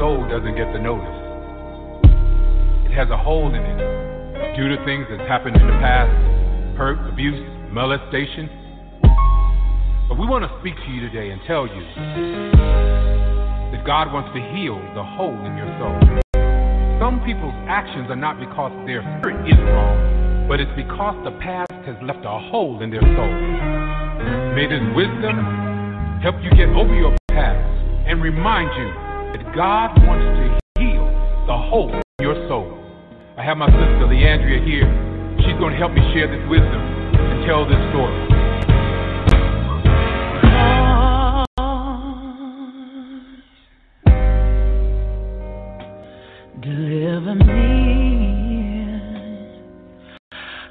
soul 0.00 0.24
doesn't 0.32 0.56
get 0.56 0.72
the 0.72 0.80
notice. 0.80 1.12
It 2.88 2.96
has 2.96 3.12
a 3.12 3.20
hole 3.20 3.52
in 3.52 3.60
it 3.60 4.56
due 4.56 4.72
to 4.72 4.80
things 4.88 5.04
that's 5.12 5.28
happened 5.28 5.60
in 5.60 5.66
the 5.68 5.76
past 5.76 6.08
hurt, 6.80 6.96
abuse, 7.12 7.36
molestation. 7.68 8.48
But 10.08 10.16
we 10.16 10.24
want 10.24 10.48
to 10.48 10.52
speak 10.64 10.72
to 10.72 10.88
you 10.88 11.04
today 11.04 11.28
and 11.28 11.38
tell 11.44 11.68
you 11.68 11.84
that 13.76 13.84
God 13.84 14.08
wants 14.08 14.32
to 14.32 14.40
heal 14.56 14.80
the 14.96 15.04
hole 15.04 15.36
in 15.36 15.52
your 15.60 15.68
soul. 15.76 15.92
Some 16.96 17.20
people's 17.20 17.52
actions 17.68 18.08
are 18.08 18.16
not 18.16 18.40
because 18.40 18.72
their 18.88 19.04
spirit 19.20 19.44
is 19.44 19.60
wrong, 19.68 20.48
but 20.48 20.64
it's 20.64 20.72
because 20.80 21.12
the 21.28 21.36
past 21.44 21.76
has 21.84 22.00
left 22.00 22.24
a 22.24 22.36
hole 22.48 22.80
in 22.80 22.88
their 22.88 23.04
soul. 23.04 23.34
May 24.56 24.64
this 24.64 24.80
wisdom 24.96 25.36
help 26.24 26.40
you 26.40 26.48
get 26.56 26.72
over 26.72 26.96
your 26.96 27.12
past 27.36 27.60
and 28.08 28.24
remind 28.24 28.72
you 28.80 29.09
that 29.32 29.54
God 29.54 29.94
wants 30.06 30.26
to 30.38 30.82
heal 30.82 31.06
the 31.46 31.56
hole 31.56 31.94
in 31.94 32.02
your 32.20 32.36
soul. 32.48 32.76
I 33.36 33.44
have 33.44 33.56
my 33.56 33.68
sister 33.68 34.06
Leandria 34.06 34.64
here. 34.66 34.88
She's 35.40 35.58
going 35.58 35.72
to 35.72 35.78
help 35.78 35.92
me 35.92 36.02
share 36.12 36.28
this 36.28 36.44
wisdom 36.50 36.82
and 37.14 37.46
tell 37.46 37.64
this 37.64 37.80
story. 37.94 38.30
deliver 46.62 47.34
me. 47.34 47.70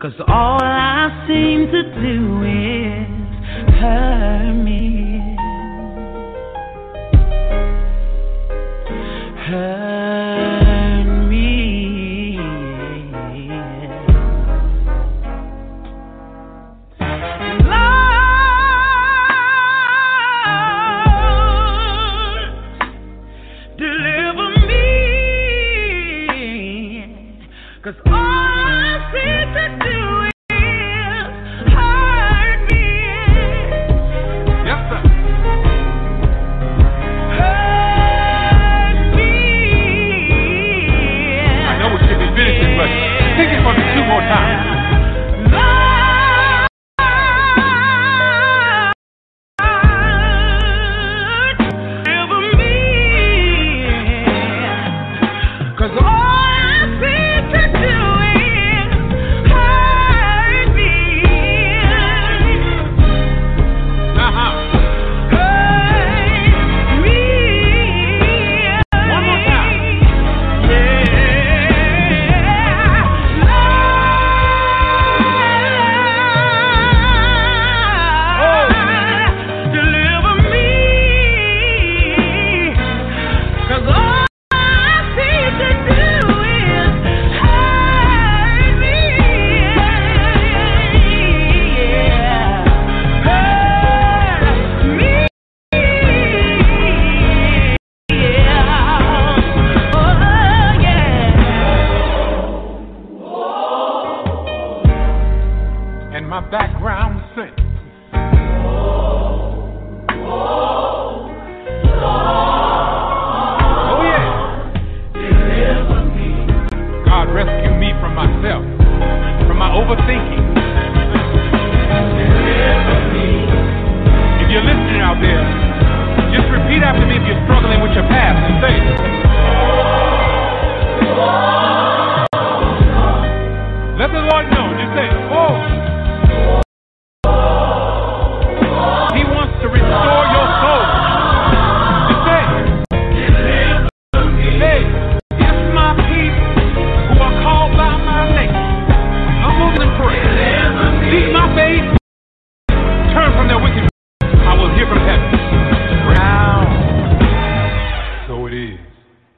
Cause 0.00 0.12
all 0.28 0.60
I 0.62 1.24
seem 1.28 1.66
to 1.66 1.82
do 2.00 2.42
is 2.42 2.83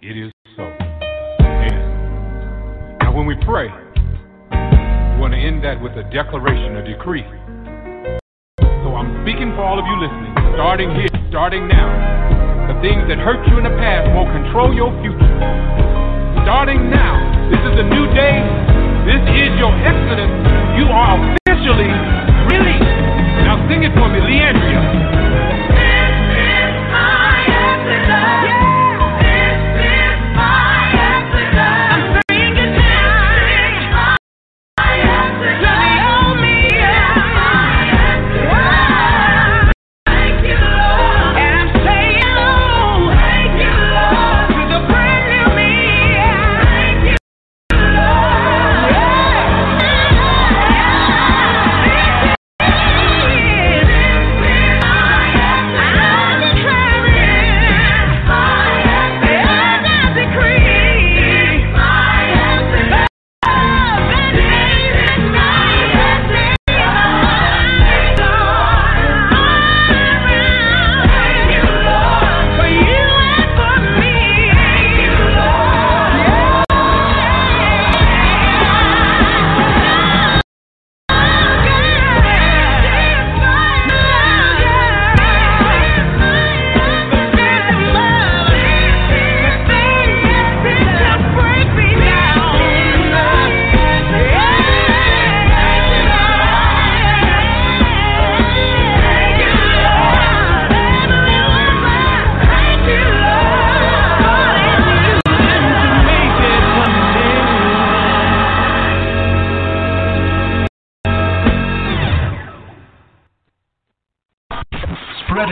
It 0.00 0.16
is 0.16 0.32
so. 0.56 0.64
Amen. 1.44 1.76
Now, 3.04 3.12
when 3.12 3.28
we 3.28 3.36
pray, 3.44 3.68
we 3.68 5.20
want 5.20 5.36
to 5.36 5.40
end 5.40 5.60
that 5.60 5.76
with 5.76 5.92
a 5.92 6.08
declaration, 6.08 6.80
a 6.80 6.84
decree. 6.88 7.20
So 8.64 8.96
I'm 8.96 9.12
speaking 9.20 9.52
for 9.52 9.60
all 9.60 9.76
of 9.76 9.84
you 9.84 10.00
listening, 10.00 10.32
starting 10.56 10.88
here, 10.96 11.12
starting 11.28 11.68
now. 11.68 12.72
The 12.72 12.80
things 12.80 13.04
that 13.12 13.20
hurt 13.20 13.44
you 13.44 13.60
in 13.60 13.64
the 13.68 13.76
past 13.76 14.08
won't 14.16 14.32
control 14.32 14.72
your 14.72 14.88
future. 15.04 15.36
Starting 16.48 16.88
now, 16.88 17.20
this 17.52 17.60
is 17.60 17.76
a 17.76 17.84
new 17.84 18.08
day. 18.16 18.40
This 19.04 19.20
is 19.36 19.52
your 19.60 19.76
exodus. 19.84 20.32
You 20.80 20.88
are 20.88 21.20
officially 21.44 21.92
released. 22.48 22.88
Now 23.44 23.60
sing 23.68 23.84
it 23.84 23.92
for 23.92 24.08
me, 24.08 24.24
Leandria. 24.24 25.49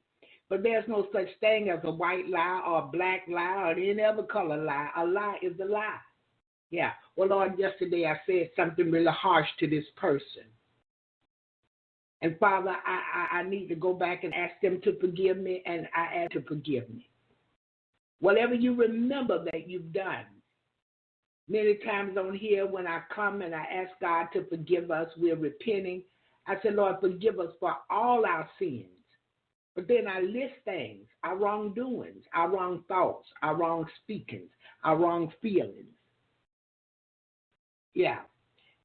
But 0.48 0.64
there's 0.64 0.86
no 0.88 1.06
such 1.12 1.28
thing 1.38 1.70
as 1.70 1.78
a 1.84 1.92
white 1.92 2.28
lie 2.28 2.62
or 2.66 2.80
a 2.80 2.86
black 2.86 3.22
lie 3.28 3.68
or 3.68 3.72
any 3.72 4.02
other 4.02 4.24
color 4.24 4.56
lie. 4.62 4.90
A 4.96 5.06
lie 5.06 5.38
is 5.42 5.52
a 5.60 5.64
lie. 5.64 6.00
Yeah. 6.70 6.90
Well, 7.14 7.28
Lord, 7.28 7.56
yesterday 7.56 8.06
I 8.06 8.18
said 8.26 8.50
something 8.56 8.90
really 8.90 9.12
harsh 9.12 9.48
to 9.60 9.68
this 9.68 9.84
person. 9.96 10.44
And 12.20 12.36
Father, 12.38 12.74
I, 12.84 13.28
I, 13.32 13.38
I 13.38 13.42
need 13.48 13.68
to 13.68 13.76
go 13.76 13.94
back 13.94 14.24
and 14.24 14.34
ask 14.34 14.54
them 14.60 14.80
to 14.82 14.98
forgive 14.98 15.36
me, 15.36 15.62
and 15.66 15.86
I 15.96 16.22
ask 16.22 16.32
to 16.32 16.42
forgive 16.42 16.88
me. 16.88 17.08
Whatever 18.20 18.54
you 18.54 18.74
remember 18.74 19.44
that 19.44 19.68
you've 19.68 19.92
done, 19.92 20.24
many 21.48 21.76
times 21.84 22.16
on 22.16 22.34
here 22.34 22.66
when 22.66 22.86
I 22.86 23.02
come 23.14 23.42
and 23.42 23.54
I 23.54 23.64
ask 23.64 23.90
God 24.00 24.28
to 24.32 24.46
forgive 24.48 24.90
us, 24.90 25.08
we're 25.16 25.36
repenting 25.36 26.02
I 26.46 26.56
said, 26.62 26.74
Lord, 26.74 26.96
forgive 27.00 27.40
us 27.40 27.52
for 27.58 27.74
all 27.90 28.26
our 28.26 28.48
sins. 28.58 28.86
But 29.74 29.88
then 29.88 30.06
I 30.06 30.20
list 30.20 30.54
things, 30.64 31.06
our 31.24 31.36
wrongdoings, 31.36 32.24
our 32.34 32.48
wrong 32.48 32.84
thoughts, 32.86 33.26
our 33.42 33.56
wrong 33.56 33.86
speakings, 34.02 34.50
our 34.84 34.96
wrong 34.96 35.32
feelings. 35.42 35.88
Yeah. 37.94 38.20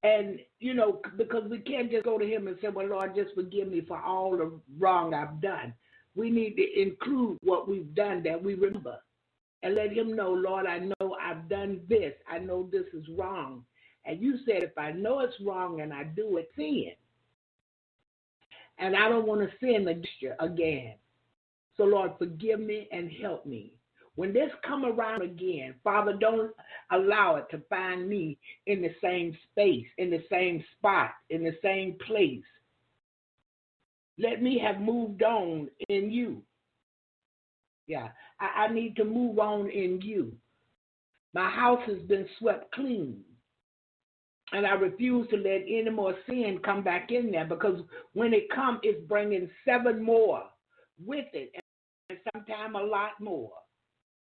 And, 0.03 0.39
you 0.59 0.73
know, 0.73 1.01
because 1.17 1.43
we 1.49 1.59
can't 1.59 1.91
just 1.91 2.05
go 2.05 2.17
to 2.17 2.25
Him 2.25 2.47
and 2.47 2.57
say, 2.61 2.69
Well, 2.69 2.87
Lord, 2.87 3.13
just 3.15 3.35
forgive 3.35 3.67
me 3.67 3.81
for 3.81 4.01
all 4.01 4.35
the 4.37 4.59
wrong 4.79 5.13
I've 5.13 5.41
done. 5.41 5.73
We 6.15 6.31
need 6.31 6.55
to 6.55 6.81
include 6.81 7.37
what 7.43 7.67
we've 7.67 7.93
done 7.93 8.23
that 8.23 8.41
we 8.41 8.55
remember 8.55 8.97
and 9.63 9.75
let 9.75 9.91
Him 9.93 10.15
know, 10.15 10.31
Lord, 10.31 10.65
I 10.67 10.79
know 10.79 11.17
I've 11.21 11.49
done 11.49 11.81
this. 11.89 12.13
I 12.29 12.39
know 12.39 12.69
this 12.71 12.85
is 12.93 13.05
wrong. 13.17 13.65
And 14.05 14.21
you 14.21 14.37
said, 14.45 14.63
If 14.63 14.77
I 14.77 14.91
know 14.91 15.19
it's 15.21 15.39
wrong 15.45 15.81
and 15.81 15.93
I 15.93 16.03
do 16.05 16.37
it, 16.37 16.51
sin 16.55 16.91
and 18.79 18.95
I 18.95 19.09
don't 19.09 19.27
want 19.27 19.41
to 19.41 19.49
sin 19.59 19.87
against 19.87 20.09
you 20.21 20.33
again. 20.39 20.95
So, 21.77 21.83
Lord, 21.85 22.13
forgive 22.19 22.59
me 22.59 22.87
and 22.91 23.11
help 23.21 23.45
me. 23.45 23.73
When 24.15 24.33
this 24.33 24.51
come 24.67 24.85
around 24.85 25.23
again, 25.23 25.75
Father, 25.83 26.13
don't 26.19 26.51
allow 26.91 27.37
it 27.37 27.47
to 27.51 27.61
find 27.69 28.09
me 28.09 28.37
in 28.67 28.81
the 28.81 28.93
same 29.03 29.37
space, 29.51 29.87
in 29.97 30.09
the 30.11 30.23
same 30.31 30.63
spot, 30.77 31.11
in 31.29 31.43
the 31.43 31.57
same 31.63 31.97
place. 32.05 32.43
Let 34.19 34.41
me 34.41 34.59
have 34.59 34.81
moved 34.81 35.23
on 35.23 35.69
in 35.89 36.11
you. 36.11 36.43
Yeah, 37.89 38.09
I, 38.39 38.67
I 38.67 38.73
need 38.73 38.95
to 38.97 39.03
move 39.03 39.39
on 39.39 39.67
in 39.71 39.99
you. 40.01 40.31
My 41.33 41.49
house 41.49 41.81
has 41.87 41.97
been 42.07 42.27
swept 42.37 42.71
clean. 42.73 43.21
And 44.51 44.65
I 44.65 44.71
refuse 44.73 45.27
to 45.29 45.37
let 45.37 45.61
any 45.67 45.89
more 45.89 46.15
sin 46.27 46.59
come 46.63 46.83
back 46.83 47.11
in 47.11 47.31
there 47.31 47.45
because 47.45 47.81
when 48.13 48.33
it 48.33 48.49
comes, 48.49 48.79
it's 48.83 49.05
bringing 49.07 49.49
seven 49.65 50.01
more 50.01 50.43
with 51.03 51.25
it, 51.33 51.51
and 52.09 52.17
sometimes 52.33 52.75
a 52.75 52.83
lot 52.83 53.11
more 53.19 53.51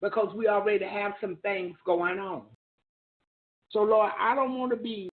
because 0.00 0.34
we 0.34 0.48
already 0.48 0.86
have 0.86 1.12
some 1.20 1.36
things 1.36 1.76
going 1.84 2.18
on. 2.18 2.42
So, 3.70 3.80
Lord, 3.80 4.10
I 4.18 4.34
don't 4.34 4.58
want 4.58 4.70
to 4.70 4.76
be 4.76 5.10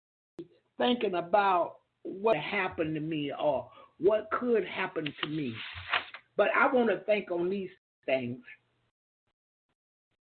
thinking 0.77 1.15
about 1.15 1.75
what 2.03 2.37
happened 2.37 2.95
to 2.95 3.01
me 3.01 3.31
or 3.41 3.69
what 3.99 4.29
could 4.31 4.65
happen 4.65 5.05
to 5.23 5.29
me, 5.29 5.53
but 6.35 6.47
I 6.57 6.73
want 6.73 6.89
to 6.89 6.99
think 7.05 7.31
on 7.31 7.49
these 7.49 7.69
things. 8.09 8.39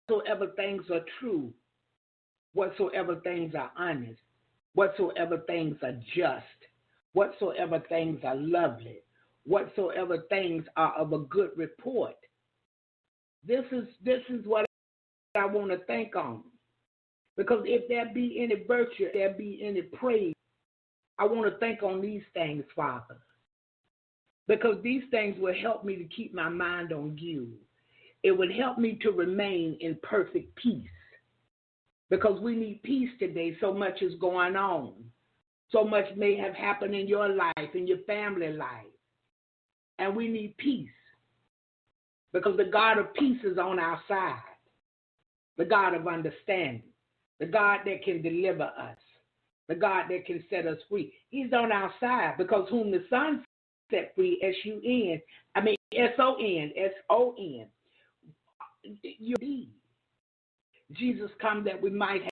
Whatsoever 0.07 0.47
things 0.55 0.83
are 0.91 1.05
true, 1.19 1.53
whatsoever 2.53 3.15
things 3.23 3.53
are 3.55 3.71
honest, 3.77 4.21
whatsoever 4.73 5.43
things 5.47 5.77
are 5.83 5.99
just, 6.15 6.59
whatsoever 7.13 7.83
things 7.89 8.19
are 8.23 8.35
lovely, 8.35 8.99
whatsoever 9.45 10.23
things 10.29 10.63
are 10.77 10.93
of 10.95 11.13
a 11.13 11.19
good 11.19 11.51
report. 11.55 12.15
This 13.47 13.65
is 13.71 13.87
this 14.03 14.21
is 14.29 14.45
what 14.45 14.65
I 15.35 15.45
want 15.45 15.71
to 15.71 15.77
think 15.85 16.15
on. 16.15 16.43
Because 17.37 17.63
if 17.65 17.87
there 17.89 18.11
be 18.13 18.39
any 18.41 18.63
virtue, 18.65 19.07
there 19.13 19.33
be 19.33 19.61
any 19.63 19.81
praise, 19.81 20.33
I 21.19 21.25
want 21.25 21.51
to 21.51 21.59
think 21.59 21.83
on 21.83 22.01
these 22.01 22.23
things, 22.33 22.63
Father. 22.75 23.17
Because 24.47 24.77
these 24.83 25.03
things 25.11 25.35
will 25.39 25.53
help 25.53 25.83
me 25.83 25.95
to 25.97 26.05
keep 26.05 26.33
my 26.33 26.49
mind 26.49 26.93
on 26.93 27.17
you. 27.17 27.49
It 28.25 28.35
would 28.35 28.51
help 28.51 28.79
me 28.79 28.97
to 29.03 29.11
remain 29.11 29.77
in 29.81 29.99
perfect 30.01 30.55
peace 30.55 30.89
because 32.09 32.41
we 32.41 32.55
need 32.55 32.81
peace 32.81 33.11
today. 33.19 33.55
So 33.61 33.71
much 33.71 34.01
is 34.01 34.15
going 34.19 34.55
on. 34.55 34.93
So 35.69 35.83
much 35.83 36.05
may 36.17 36.35
have 36.35 36.55
happened 36.55 36.95
in 36.95 37.07
your 37.07 37.29
life, 37.29 37.75
in 37.75 37.85
your 37.85 37.99
family 38.07 38.51
life. 38.51 38.87
And 39.99 40.15
we 40.15 40.27
need 40.27 40.57
peace 40.57 40.89
because 42.33 42.57
the 42.57 42.65
God 42.65 42.97
of 42.97 43.13
peace 43.13 43.37
is 43.43 43.59
on 43.59 43.77
our 43.77 44.01
side, 44.07 44.39
the 45.59 45.65
God 45.65 45.93
of 45.93 46.07
understanding, 46.07 46.81
the 47.39 47.45
God 47.45 47.81
that 47.85 48.03
can 48.03 48.23
deliver 48.23 48.63
us, 48.63 48.97
the 49.67 49.75
God 49.75 50.05
that 50.09 50.25
can 50.25 50.43
set 50.49 50.65
us 50.65 50.79
free. 50.89 51.13
He's 51.29 51.53
on 51.53 51.71
our 51.71 51.93
side 51.99 52.39
because 52.39 52.67
whom 52.71 52.89
the 52.89 53.05
Son 53.07 53.45
set 53.91 54.15
free, 54.15 54.41
S 54.41 54.55
U 54.63 54.81
N, 54.83 55.21
I 55.53 55.61
mean 55.61 55.77
S 55.95 56.13
O 56.17 56.37
N, 56.39 56.71
S 56.75 56.93
O 57.11 57.35
N, 57.37 57.67
you 59.03 59.35
be. 59.39 59.69
Jesus 60.93 61.31
come 61.41 61.63
that 61.65 61.81
we 61.81 61.89
might 61.89 62.23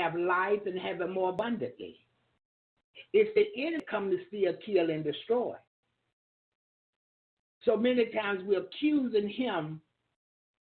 have 0.00 0.14
life 0.14 0.60
and 0.66 0.78
have 0.78 1.00
it 1.00 1.10
more 1.10 1.30
abundantly. 1.30 1.98
It's 3.12 3.30
the 3.34 3.46
enemy 3.66 3.82
come 3.90 4.10
to 4.10 4.18
steal, 4.28 4.54
kill, 4.64 4.90
and 4.90 5.04
destroy. 5.04 5.54
So 7.64 7.76
many 7.76 8.06
times 8.06 8.42
we're 8.44 8.62
accusing 8.62 9.28
him 9.28 9.80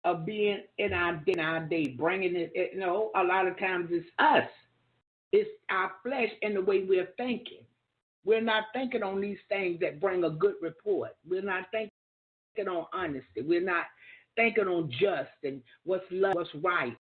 of 0.03 0.25
being 0.25 0.61
in 0.77 0.93
our 0.93 1.21
in 1.27 1.39
our 1.39 1.61
day, 1.61 1.87
bringing 1.97 2.35
it. 2.35 2.51
You 2.73 2.79
know, 2.79 3.11
a 3.15 3.23
lot 3.23 3.47
of 3.47 3.59
times 3.59 3.89
it's 3.91 4.07
us. 4.19 4.49
It's 5.31 5.49
our 5.69 5.91
flesh 6.03 6.31
and 6.41 6.55
the 6.55 6.61
way 6.61 6.83
we're 6.83 7.09
thinking. 7.17 7.65
We're 8.25 8.41
not 8.41 8.65
thinking 8.73 9.03
on 9.03 9.21
these 9.21 9.39
things 9.49 9.79
that 9.81 9.99
bring 10.01 10.23
a 10.23 10.29
good 10.29 10.55
report. 10.61 11.11
We're 11.27 11.41
not 11.43 11.65
thinking 11.71 11.91
on 12.69 12.85
honesty. 12.93 13.41
We're 13.41 13.61
not 13.61 13.85
thinking 14.37 14.67
on 14.67 14.89
just 14.89 15.31
and 15.43 15.61
what's 15.83 16.05
love, 16.09 16.35
what's 16.35 16.49
right. 16.63 16.95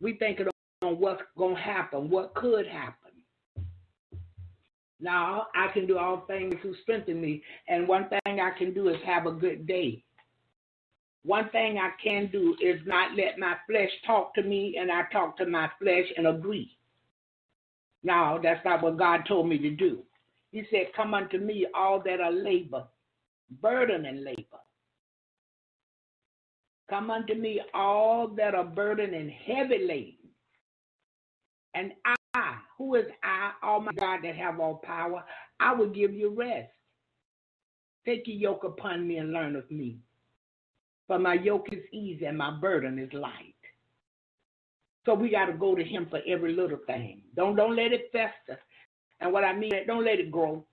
We 0.00 0.14
thinking 0.14 0.46
on 0.82 0.98
what's 0.98 1.20
to 1.36 1.54
happen, 1.54 2.08
what 2.08 2.34
could 2.34 2.66
happen. 2.66 3.10
Now, 5.00 5.48
I 5.54 5.68
can 5.74 5.86
do 5.86 5.98
all 5.98 6.24
things 6.26 6.54
who 6.62 6.74
strengthen 6.82 7.20
me, 7.20 7.42
and 7.68 7.88
one 7.88 8.08
thing 8.08 8.40
I 8.40 8.56
can 8.56 8.72
do 8.72 8.88
is 8.88 8.96
have 9.04 9.26
a 9.26 9.32
good 9.32 9.66
day. 9.66 10.04
One 11.24 11.48
thing 11.50 11.78
I 11.78 11.90
can 12.02 12.28
do 12.32 12.56
is 12.62 12.80
not 12.86 13.16
let 13.16 13.38
my 13.38 13.56
flesh 13.68 13.90
talk 14.06 14.34
to 14.34 14.42
me, 14.42 14.76
and 14.80 14.90
I 14.90 15.02
talk 15.12 15.36
to 15.38 15.46
my 15.46 15.68
flesh 15.80 16.06
and 16.16 16.26
agree. 16.26 16.76
Now 18.04 18.38
that's 18.42 18.64
not 18.64 18.82
what 18.82 18.96
God 18.96 19.22
told 19.26 19.48
me 19.48 19.58
to 19.58 19.70
do. 19.70 20.02
He 20.50 20.64
said, 20.70 20.92
Come 20.96 21.14
unto 21.14 21.38
me, 21.38 21.66
all 21.74 22.00
that 22.04 22.20
are 22.20 22.32
labor, 22.32 22.84
burden 23.60 24.06
and 24.06 24.24
labor. 24.24 24.60
Come 26.90 27.10
unto 27.10 27.34
me, 27.34 27.60
all 27.74 28.28
that 28.36 28.54
are 28.54 28.64
burdened 28.64 29.14
and 29.14 29.30
heavy 29.30 29.86
laden. 29.86 30.14
And 31.74 31.92
I, 32.34 32.56
who 32.76 32.96
is 32.96 33.06
I, 33.22 33.52
Almighty 33.64 33.96
God 33.98 34.20
that 34.24 34.36
have 34.36 34.60
all 34.60 34.76
power, 34.76 35.24
I 35.60 35.74
will 35.74 35.88
give 35.88 36.12
you 36.12 36.30
rest. 36.30 36.70
Take 38.04 38.26
your 38.26 38.36
yoke 38.36 38.64
upon 38.64 39.06
me 39.06 39.16
and 39.18 39.32
learn 39.32 39.56
of 39.56 39.70
me. 39.70 39.98
For 41.06 41.18
my 41.18 41.34
yoke 41.34 41.68
is 41.72 41.84
easy 41.92 42.24
and 42.26 42.36
my 42.36 42.50
burden 42.58 42.98
is 42.98 43.12
light. 43.12 43.54
So 45.04 45.14
we 45.14 45.30
got 45.30 45.46
to 45.46 45.52
go 45.52 45.74
to 45.74 45.82
him 45.82 46.06
for 46.10 46.20
every 46.26 46.54
little 46.54 46.78
thing. 46.86 47.22
Don't 47.34 47.56
don't 47.56 47.76
let 47.76 47.92
it 47.92 48.10
fester. 48.12 48.60
And 49.20 49.32
what 49.32 49.44
I 49.44 49.52
mean, 49.52 49.72
don't 49.86 50.04
let 50.04 50.20
it 50.20 50.30
grow. 50.30 50.64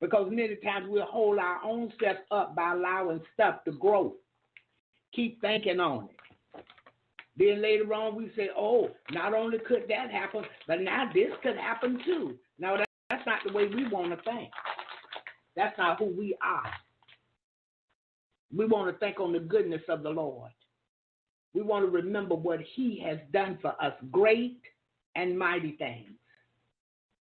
Because 0.00 0.28
many 0.30 0.56
times 0.56 0.86
we'll 0.88 1.06
hold 1.06 1.38
our 1.38 1.62
own 1.64 1.92
self 2.02 2.18
up 2.30 2.54
by 2.54 2.72
allowing 2.72 3.20
stuff 3.34 3.64
to 3.64 3.72
grow. 3.72 4.14
Keep 5.14 5.40
thinking 5.40 5.80
on 5.80 6.04
it. 6.04 6.10
Then 7.38 7.60
later 7.60 7.92
on 7.92 8.16
we 8.16 8.30
say, 8.34 8.48
oh, 8.56 8.90
not 9.10 9.34
only 9.34 9.58
could 9.58 9.84
that 9.88 10.10
happen, 10.10 10.42
but 10.66 10.80
now 10.80 11.10
this 11.12 11.30
could 11.42 11.56
happen 11.56 12.00
too. 12.04 12.34
Now 12.58 12.78
that, 12.78 12.88
that's 13.10 13.26
not 13.26 13.40
the 13.46 13.52
way 13.52 13.66
we 13.66 13.88
want 13.88 14.10
to 14.10 14.30
think. 14.30 14.50
That's 15.54 15.76
not 15.76 15.98
who 15.98 16.06
we 16.06 16.36
are. 16.42 16.70
We 18.54 18.66
want 18.66 18.92
to 18.92 18.98
think 18.98 19.20
on 19.20 19.32
the 19.32 19.40
goodness 19.40 19.82
of 19.88 20.02
the 20.02 20.10
Lord. 20.10 20.50
We 21.52 21.62
want 21.62 21.84
to 21.84 21.90
remember 21.90 22.34
what 22.34 22.60
He 22.74 23.02
has 23.04 23.18
done 23.32 23.58
for 23.60 23.74
us 23.82 23.94
great 24.10 24.60
and 25.14 25.38
mighty 25.38 25.72
things. 25.72 26.10